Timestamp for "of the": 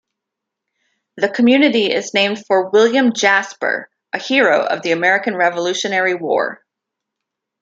4.65-4.93